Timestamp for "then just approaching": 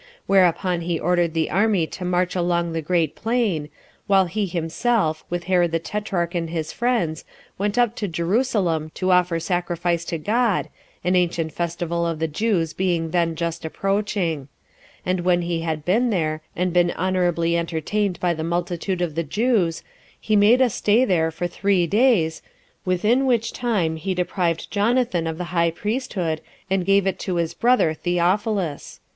13.11-14.47